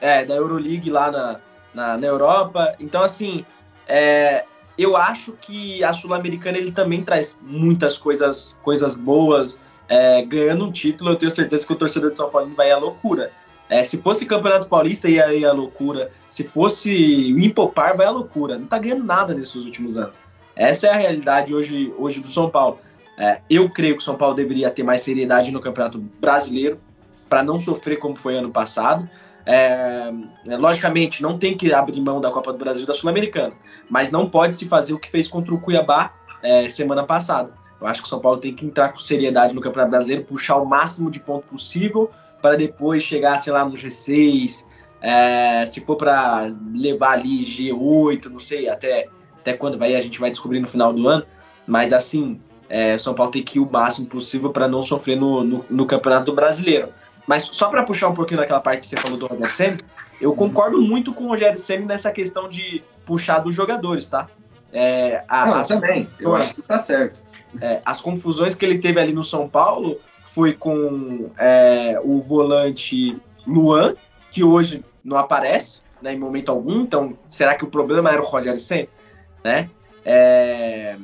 [0.02, 1.40] é, da Euroleague lá na,
[1.74, 2.76] na, na Europa.
[2.80, 3.46] Então, assim,
[3.88, 4.46] é,
[4.78, 9.60] eu acho que a Sul-Americana ele também traz muitas coisas, coisas boas.
[9.88, 12.78] É, ganhando um título, eu tenho certeza que o torcedor de São Paulo vai à
[12.78, 13.32] loucura.
[13.70, 16.10] É, se fosse Campeonato Paulista, ia, ia à loucura.
[16.28, 16.90] Se fosse
[17.34, 18.58] o Impopar, vai à loucura.
[18.58, 20.18] Não tá ganhando nada nesses últimos anos.
[20.56, 22.80] Essa é a realidade hoje, hoje do São Paulo.
[23.18, 26.80] É, eu creio que o São Paulo deveria ter mais seriedade no Campeonato Brasileiro,
[27.30, 29.08] para não sofrer como foi ano passado.
[29.46, 30.12] É,
[30.48, 33.54] é, logicamente, não tem que abrir mão da Copa do Brasil da Sul-Americana,
[33.90, 37.52] mas não pode se fazer o que fez contra o Cuiabá é, semana passada.
[37.80, 40.58] Eu acho que o São Paulo tem que entrar com seriedade no Campeonato Brasileiro, puxar
[40.58, 42.10] o máximo de ponto possível
[42.42, 44.66] para depois chegar, sei lá, no G6,
[45.02, 49.08] é, se for para levar ali G8, não sei até,
[49.40, 51.26] até quando vai, a gente vai descobrir no final do ano,
[51.66, 55.44] mas assim, é, São Paulo tem que ir o máximo possível para não sofrer no,
[55.44, 56.90] no, no Campeonato Brasileiro.
[57.26, 59.78] Mas só para puxar um pouquinho daquela parte que você falou do Rogério Senna,
[60.20, 64.28] eu concordo muito com o Rogério Senna nessa questão de puxar dos jogadores, tá?
[64.74, 67.22] É, a, Não, as, também, eu acho que tá certo.
[67.62, 70.00] É, as confusões que ele teve ali no São Paulo
[70.34, 73.96] foi com é, o volante Luan,
[74.32, 78.26] que hoje não aparece né, em momento algum, então será que o problema era o
[78.26, 78.88] Rogério Senna?
[79.44, 79.70] Né?
[80.06, 80.98] É,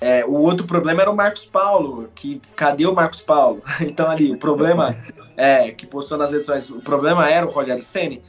[0.00, 3.62] é, o outro problema era o Marcos Paulo, que cadê o Marcos Paulo?
[3.80, 4.94] Então ali, o problema
[5.36, 8.22] é que postou nas redes sociais, o problema era o Rogério Stene.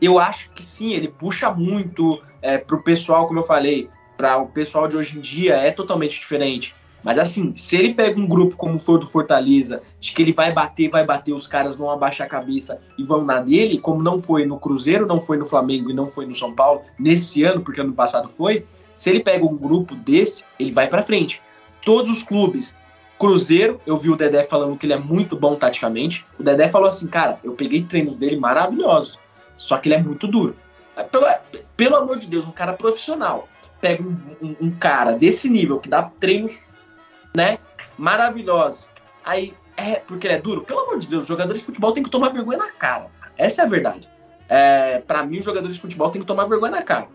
[0.00, 4.48] Eu acho que sim, ele puxa muito é, pro pessoal, como eu falei, para o
[4.48, 6.74] pessoal de hoje em dia é totalmente diferente.
[7.04, 10.32] Mas assim, se ele pega um grupo como foi o do Fortaleza, de que ele
[10.32, 14.02] vai bater, vai bater, os caras vão abaixar a cabeça e vão na dele, como
[14.02, 17.44] não foi no Cruzeiro, não foi no Flamengo e não foi no São Paulo nesse
[17.44, 21.42] ano, porque ano passado foi, se ele pega um grupo desse, ele vai para frente.
[21.84, 22.74] Todos os clubes
[23.18, 26.26] Cruzeiro, eu vi o Dedé falando que ele é muito bom taticamente.
[26.38, 29.18] O Dedé falou assim, cara, eu peguei treinos dele maravilhosos,
[29.56, 30.56] só que ele é muito duro.
[30.96, 31.26] É, pelo,
[31.76, 33.48] pelo amor de Deus, um cara profissional
[33.80, 36.60] pega um, um, um cara desse nível que dá treinos,
[37.34, 37.58] né,
[37.98, 38.88] maravilhosos.
[39.24, 40.62] Aí, é porque ele é duro?
[40.62, 43.10] Pelo amor de Deus, os jogadores de futebol têm que tomar vergonha na cara.
[43.36, 44.08] Essa é a verdade.
[44.48, 47.08] É, para mim, os jogadores de futebol têm que tomar vergonha na cara.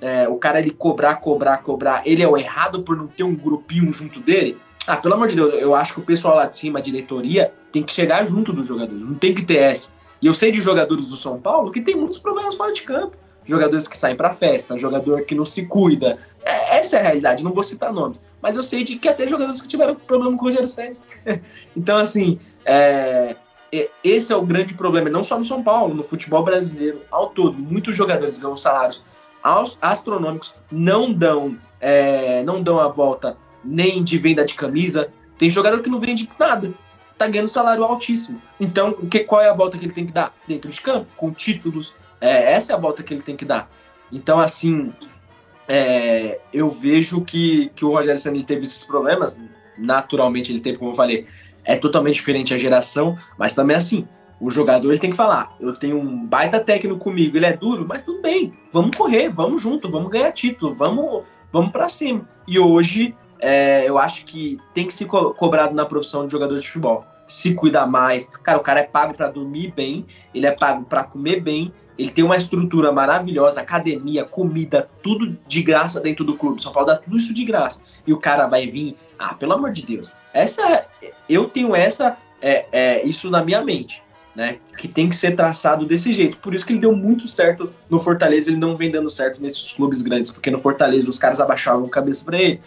[0.00, 3.34] É, o cara ele cobrar, cobrar, cobrar, ele é o errado por não ter um
[3.34, 4.58] grupinho junto dele.
[4.86, 7.54] Ah, pelo amor de Deus, eu acho que o pessoal lá de cima, a diretoria,
[7.72, 9.90] tem que chegar junto dos jogadores, não tem que ter essa.
[10.20, 13.16] E eu sei de jogadores do São Paulo que tem muitos problemas fora de campo.
[13.44, 16.18] Jogadores que saem para festa, jogador que não se cuida.
[16.42, 18.22] É, essa é a realidade, não vou citar nomes.
[18.40, 20.96] Mas eu sei de que até jogadores que tiveram problema com o Rogério Senna.
[21.76, 23.36] então, assim, é,
[24.02, 27.58] esse é o grande problema, não só no São Paulo, no futebol brasileiro ao todo.
[27.58, 29.02] Muitos jogadores ganham salários
[29.80, 35.08] astronômicos, não dão, é, não dão a volta nem de venda de camisa.
[35.36, 36.72] Tem jogador que não vende nada,
[37.18, 38.40] tá ganhando salário altíssimo.
[38.60, 40.34] Então, o que, qual é a volta que ele tem que dar?
[40.46, 41.94] Dentro de campo, com títulos.
[42.20, 43.70] É, essa é a volta que ele tem que dar.
[44.10, 44.92] Então, assim,
[45.68, 49.40] é, eu vejo que, que o Rogério Senna teve esses problemas.
[49.76, 51.26] Naturalmente, ele teve, como eu falei,
[51.64, 54.06] é totalmente diferente a geração, mas também assim,
[54.40, 57.86] o jogador ele tem que falar: eu tenho um baita técnico comigo, ele é duro,
[57.88, 62.28] mas tudo bem, vamos correr, vamos junto, vamos ganhar título, vamos, vamos para cima.
[62.46, 66.58] E hoje é, eu acho que tem que ser co cobrado na profissão de jogador
[66.58, 67.04] de futebol.
[67.26, 68.26] Se cuidar mais.
[68.42, 72.10] Cara, o cara é pago para dormir bem, ele é pago para comer bem, ele
[72.10, 76.62] tem uma estrutura maravilhosa, academia, comida, tudo de graça dentro do clube.
[76.62, 77.80] São Paulo dá tudo isso de graça.
[78.06, 80.12] E o cara vai vir, ah, pelo amor de Deus.
[80.32, 80.86] Essa,
[81.28, 84.02] eu tenho essa, é, é, isso na minha mente.
[84.36, 86.38] Né, que tem que ser traçado desse jeito.
[86.38, 89.70] Por isso que ele deu muito certo no Fortaleza, ele não vem dando certo nesses
[89.70, 92.60] clubes grandes, porque no Fortaleza os caras abaixavam a cabeça para ele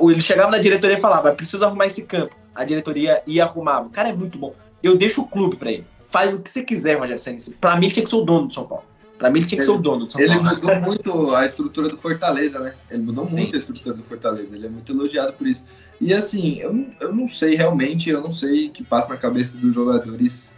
[0.00, 2.34] ele chegava na diretoria e falava, preciso arrumar esse campo.
[2.54, 3.80] A diretoria ia arrumar.
[3.80, 4.54] O cara é muito bom.
[4.82, 5.86] Eu deixo o clube para ele.
[6.06, 7.38] Faz o que você quiser, Rogério Senna.
[7.60, 8.84] Para mim, ele tinha que ser o dono do São Paulo.
[9.18, 10.48] Para mim, ele tinha que ele, ser o dono do São ele Paulo.
[10.48, 12.74] Ele mudou muito a estrutura do Fortaleza, né?
[12.90, 13.56] Ele mudou muito Sim.
[13.56, 14.54] a estrutura do Fortaleza.
[14.54, 15.64] Ele é muito elogiado por isso.
[16.00, 19.56] E assim, eu, eu não sei realmente, eu não sei o que passa na cabeça
[19.56, 20.52] dos jogadores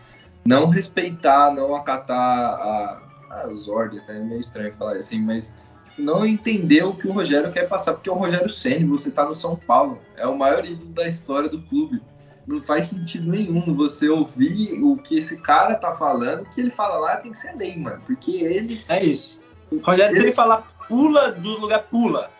[0.44, 3.02] não respeitar, não acatar a,
[3.44, 4.18] as ordens, né?
[4.18, 5.52] É meio estranho falar assim, mas
[5.98, 9.34] não entendeu o que o Rogério quer passar, porque o Rogério Senna, você tá no
[9.34, 12.02] São Paulo, é o maior ídolo da história do clube.
[12.46, 16.70] Não faz sentido nenhum você ouvir o que esse cara tá falando, o que ele
[16.70, 18.84] fala lá tem que ser lei, mano, porque ele...
[18.88, 19.40] É isso.
[19.82, 20.16] Rogério, ele...
[20.16, 22.30] se ele falar pula do lugar, pula,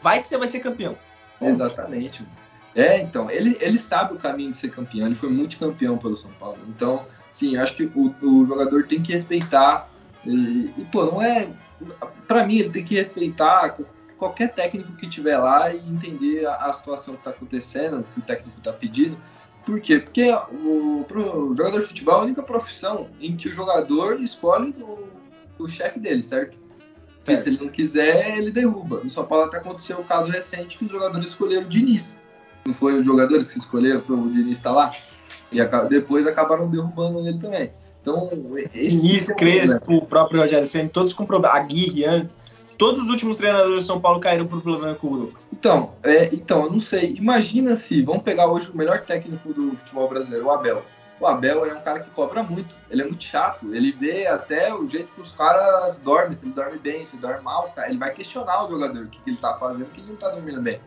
[0.00, 0.96] vai que você vai ser campeão.
[1.40, 2.24] Exatamente.
[2.74, 6.30] É, então, ele, ele sabe o caminho de ser campeão, ele foi multicampeão pelo São
[6.38, 6.58] Paulo.
[6.68, 9.88] Então, sim, acho que o, o jogador tem que respeitar.
[10.26, 11.48] E, e pô, não é
[12.26, 13.76] para mim, ele tem que respeitar
[14.16, 18.22] qualquer técnico que tiver lá e entender a, a situação que está acontecendo, que o
[18.22, 19.16] técnico está pedindo.
[19.64, 19.98] Por quê?
[19.98, 24.74] Porque o, o, jogador de futebol é a única profissão em que o jogador escolhe
[24.80, 25.08] o,
[25.58, 26.56] o chefe dele, certo?
[27.16, 29.00] Porque se ele não quiser, ele derruba.
[29.02, 32.14] No São Paulo até aconteceu o um caso recente que os jogadores escolheram o Diniz.
[32.64, 34.92] Não foi os jogadores que escolheram para o Diniz estar tá lá?
[35.50, 35.58] E
[35.88, 37.72] depois acabaram derrubando ele também.
[38.06, 38.30] Então,
[38.72, 41.56] Diniz, é Crespo, o próprio Rogério Senna, todos com problema.
[41.56, 42.38] Aguirre antes.
[42.78, 45.38] Todos os últimos treinadores de São Paulo caíram por problema com o grupo.
[45.52, 47.14] Então, é, então, eu não sei.
[47.14, 50.84] Imagina se, vamos pegar hoje o melhor técnico do futebol brasileiro, o Abel.
[51.18, 54.72] O Abel é um cara que cobra muito, ele é muito chato, ele vê até
[54.74, 57.96] o jeito que os caras dormem, se ele dorme bem, se ele dorme mal, ele
[57.96, 60.28] vai questionar o jogador, o que, que ele tá fazendo, o que ele não tá
[60.28, 60.78] dormindo bem.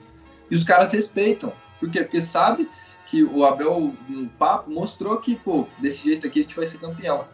[0.52, 1.52] E os caras respeitam.
[1.80, 2.04] Por quê?
[2.04, 2.70] Porque sabe
[3.10, 6.78] que o Abel, no papo, mostrou que, pô, desse jeito aqui a gente vai ser
[6.78, 7.26] campeão.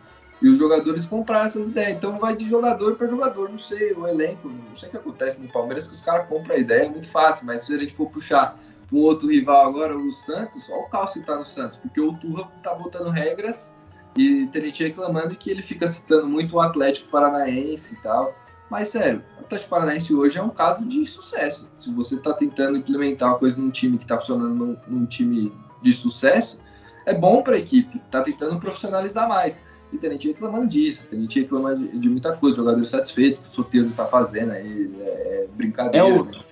[0.41, 1.97] E os jogadores compraram essas ideias.
[1.97, 3.49] Então vai de jogador para jogador.
[3.49, 6.55] Não sei, o elenco, não sei o que acontece no Palmeiras, que os caras compram
[6.55, 7.45] a ideia, é muito fácil.
[7.45, 8.57] Mas se a gente for puxar
[8.87, 11.99] para um outro rival agora, o Santos, olha o caos que tá no Santos, porque
[11.99, 13.71] o Turra tá botando regras
[14.17, 18.33] e tem gente reclamando que ele fica citando muito o Atlético Paranaense e tal.
[18.69, 21.69] Mas sério, o Atlético Paranaense hoje é um caso de sucesso.
[21.77, 25.53] Se você está tentando implementar uma coisa num time que está funcionando num, num, time
[25.81, 26.59] de sucesso,
[27.05, 29.59] é bom para a equipe, está tentando profissionalizar mais.
[29.93, 33.47] E tem gente reclamando disso, tem gente reclamando de, de muita coisa, jogador satisfeito que
[33.47, 36.07] o Soteldo está fazendo aí, é, é brincadeira.
[36.07, 36.39] É outro.
[36.39, 36.45] Né?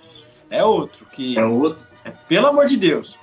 [0.50, 1.38] É outro que.
[1.38, 1.86] É outro.
[2.06, 3.18] É, pelo amor de Deus.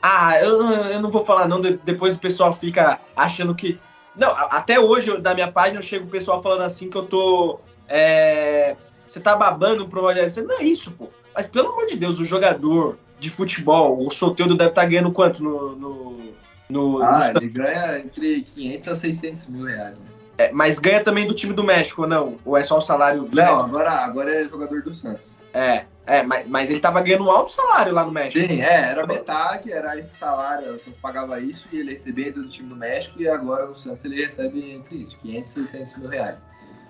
[0.00, 3.78] Ah, eu, eu não vou falar não, depois o pessoal fica achando que.
[4.14, 7.58] Não, até hoje, da minha página, eu chego o pessoal falando assim que eu tô.
[7.88, 8.76] É...
[9.06, 10.48] Você tá babando pro Rogério Senna.
[10.48, 11.08] Não é isso, pô.
[11.34, 13.98] Mas pelo amor de Deus, o jogador de futebol.
[14.06, 15.74] O Soteldo deve estar tá ganhando quanto no.
[15.74, 16.34] no,
[16.68, 17.40] no ah, no...
[17.40, 19.98] ele ganha entre 500 a 600 mil reais.
[19.98, 20.06] Né?
[20.36, 22.36] É, mas ganha também do time do México, ou não?
[22.44, 23.28] Ou é só o salário?
[23.32, 25.34] Não, agora, agora é jogador do Santos.
[25.52, 28.44] É, é mas, mas ele tava ganhando um alto salário lá no México.
[28.44, 32.48] Sim, é, era metade, era esse salário, o Santos pagava isso e ele recebia do
[32.48, 36.08] time do México e agora no Santos ele recebe entre isso, 500 e 600 mil
[36.08, 36.36] reais.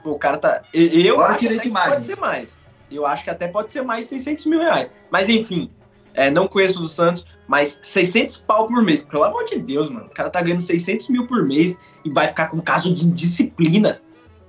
[0.03, 0.62] Pô, o cara tá...
[0.73, 2.49] Eu acho que pode ser mais.
[2.90, 4.88] Eu acho que até pode ser mais 600 mil reais.
[5.11, 5.70] Mas enfim,
[6.14, 9.05] é, não conheço do Santos, mas 600 pau por mês.
[9.05, 10.07] Pelo amor de Deus, mano.
[10.07, 14.00] O cara tá ganhando 600 mil por mês e vai ficar com caso de indisciplina.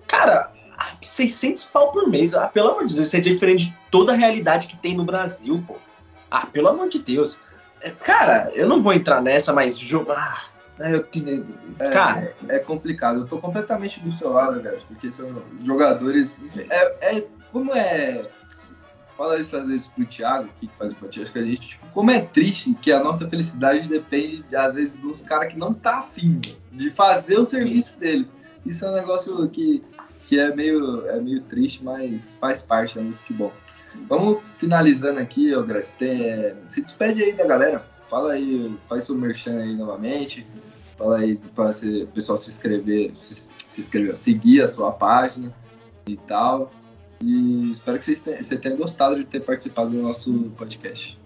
[0.07, 0.53] Cara,
[1.01, 2.33] 600 pau por mês.
[2.33, 5.03] Ah, pelo amor de Deus, isso é diferente de toda a realidade que tem no
[5.03, 5.75] Brasil, pô.
[6.29, 7.37] Ah, pelo amor de Deus.
[7.81, 10.53] É, cara, eu não vou entrar nessa, mas jogar.
[10.79, 11.05] Ah, eu,
[11.79, 13.21] é, cara, é, complicado.
[13.21, 16.37] Eu tô completamente do seu lado, guys, porque são jogadores.
[16.69, 18.25] É, é como é
[19.17, 22.11] fala isso às vezes pro Thiago, que faz o podcast com a gente, tipo, como
[22.11, 26.39] é triste que a nossa felicidade depende, às vezes, dos caras que não tá afim
[26.71, 27.99] de fazer o serviço Sim.
[27.99, 28.27] dele.
[28.65, 29.83] Isso é um negócio que,
[30.25, 33.53] que é, meio, é meio triste, mas faz parte né, do futebol.
[34.09, 35.95] Vamos finalizando aqui, ó, Grace.
[36.01, 37.85] é, se despede aí da galera.
[38.09, 40.45] Fala aí, faz seu merchan aí novamente.
[40.97, 45.53] Fala aí para o pessoal se inscrever, se, se inscrever, seguir a sua página
[46.07, 46.71] e tal.
[47.21, 51.17] E espero que você tenha gostado de ter participado do nosso podcast.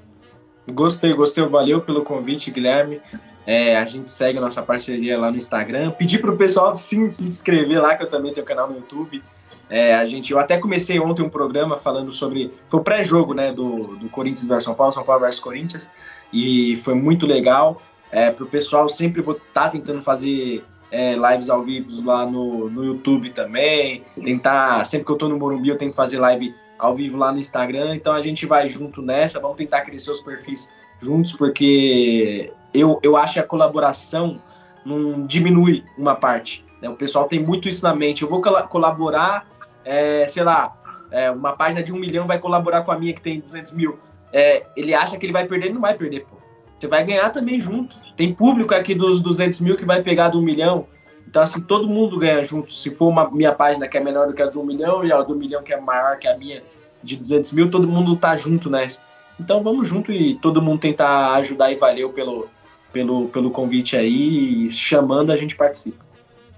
[0.72, 1.44] Gostei, gostei.
[1.46, 3.02] Valeu pelo convite, Guilherme.
[3.46, 5.92] É, a gente segue a nossa parceria lá no Instagram.
[5.92, 9.24] Pedir para o pessoal sim se inscrever lá, que eu também tenho canal no YouTube.
[9.70, 12.52] É, a gente, eu até comecei ontem um programa falando sobre.
[12.68, 15.92] Foi o pré-jogo né, do, do Corinthians versus São Paulo, São Paulo versus Corinthians.
[16.34, 17.82] E foi muito legal.
[18.12, 22.26] É, para o pessoal, sempre vou estar tá tentando fazer é, lives ao vivo lá
[22.26, 24.04] no, no YouTube também.
[24.16, 27.40] Tentar, sempre que eu tô no Morumbi, eu tento fazer live ao vivo lá no
[27.40, 27.96] Instagram.
[27.96, 33.16] Então a gente vai junto nessa, vamos tentar crescer os perfis juntos, porque eu, eu
[33.16, 34.42] acho que a colaboração
[34.86, 36.66] não diminui uma parte.
[36.82, 36.90] Né?
[36.90, 38.24] O pessoal tem muito isso na mente.
[38.24, 39.48] Eu vou colaborar,
[39.86, 40.76] é, sei lá,
[41.12, 44.00] é, uma página de um milhão vai colaborar com a minha que tem 200 mil.
[44.32, 46.39] É, ele acha que ele vai perder, ele não vai perder, pô
[46.80, 47.98] você vai ganhar também junto.
[48.16, 50.88] Tem público aqui dos 200 mil que vai pegar do um milhão.
[51.28, 52.72] Então, assim, todo mundo ganha junto.
[52.72, 55.12] Se for uma minha página que é menor do que a do um milhão e
[55.12, 56.64] a do um milhão que é maior que a minha
[57.04, 59.02] de 200 mil, todo mundo tá junto nessa.
[59.40, 62.48] Então, vamos junto e todo mundo tentar ajudar e valeu pelo,
[62.92, 64.66] pelo, pelo convite aí.
[64.66, 66.04] E chamando, a gente participa.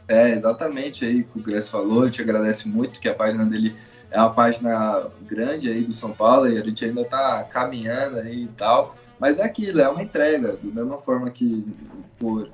[0.08, 2.06] É, exatamente aí que o Gress falou.
[2.06, 3.76] Eu te agradece muito que a página dele
[4.12, 8.44] é uma página grande aí do São Paulo e a gente ainda tá caminhando aí
[8.44, 8.96] e tal.
[9.22, 10.58] Mas é aquilo, é uma entrega.
[10.58, 11.64] Da mesma forma que
[12.18, 12.50] por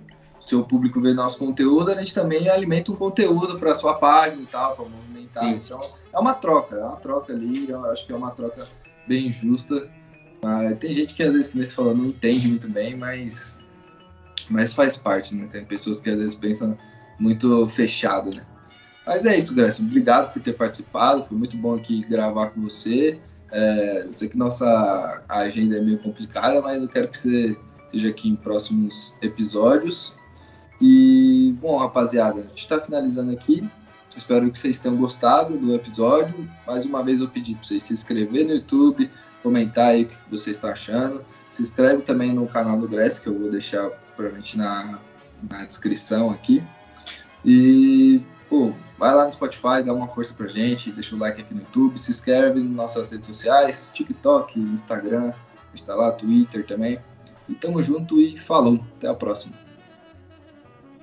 [0.45, 4.45] seu público vê nosso conteúdo, a gente também alimenta um conteúdo para sua página e
[4.47, 5.45] tal, para movimentar.
[5.45, 5.59] Sim.
[5.63, 8.67] Então, é uma troca, é uma troca ali, eu acho que é uma troca
[9.07, 9.89] bem justa.
[10.43, 13.57] Ah, tem gente que às vezes, que nem falou, não entende muito bem, mas,
[14.49, 15.47] mas faz parte, né?
[15.49, 16.77] Tem pessoas que às vezes pensam
[17.17, 18.45] muito fechado, né?
[19.05, 19.81] Mas é isso, Graça.
[19.81, 21.23] Obrigado por ter participado.
[21.23, 23.21] Foi muito bom aqui gravar com você.
[23.51, 28.09] É, eu sei que nossa agenda é meio complicada, mas eu quero que você esteja
[28.09, 30.13] aqui em próximos episódios.
[30.81, 33.67] E, bom, rapaziada, a gente está finalizando aqui.
[34.15, 36.49] Espero que vocês tenham gostado do episódio.
[36.65, 39.09] Mais uma vez eu pedi para vocês se inscreverem no YouTube,
[39.43, 41.23] comentar aí o que você está achando.
[41.51, 44.99] Se inscreve também no canal do Gress, que eu vou deixar provavelmente na,
[45.49, 46.63] na descrição aqui.
[47.45, 51.53] E, pô, Vai lá no Spotify, dá uma força pra gente, deixa o like aqui
[51.53, 55.33] no YouTube, se inscreve nas nossas redes sociais, TikTok, Instagram,
[55.71, 56.99] está lá, Twitter também.
[57.47, 58.83] E tamo junto e falou.
[58.97, 59.66] Até a próxima.